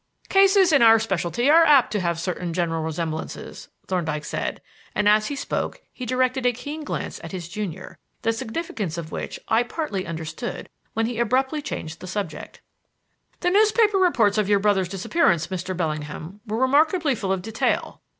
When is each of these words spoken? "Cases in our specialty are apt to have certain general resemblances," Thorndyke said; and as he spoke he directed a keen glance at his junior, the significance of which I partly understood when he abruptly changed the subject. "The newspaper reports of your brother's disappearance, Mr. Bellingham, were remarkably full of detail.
"Cases 0.29 0.73
in 0.73 0.81
our 0.81 0.97
specialty 0.97 1.47
are 1.51 1.63
apt 1.63 1.91
to 1.91 1.99
have 1.99 2.19
certain 2.19 2.53
general 2.53 2.81
resemblances," 2.81 3.69
Thorndyke 3.85 4.25
said; 4.25 4.59
and 4.95 5.07
as 5.07 5.27
he 5.27 5.35
spoke 5.35 5.79
he 5.93 6.07
directed 6.07 6.43
a 6.43 6.53
keen 6.53 6.83
glance 6.83 7.19
at 7.23 7.33
his 7.33 7.47
junior, 7.47 7.99
the 8.23 8.33
significance 8.33 8.97
of 8.97 9.11
which 9.11 9.39
I 9.47 9.61
partly 9.61 10.07
understood 10.07 10.69
when 10.93 11.05
he 11.05 11.19
abruptly 11.19 11.61
changed 11.61 11.99
the 11.99 12.07
subject. 12.07 12.61
"The 13.41 13.51
newspaper 13.51 13.99
reports 13.99 14.39
of 14.39 14.49
your 14.49 14.57
brother's 14.57 14.89
disappearance, 14.89 15.45
Mr. 15.49 15.77
Bellingham, 15.77 16.41
were 16.47 16.57
remarkably 16.57 17.13
full 17.13 17.31
of 17.31 17.43
detail. 17.43 18.01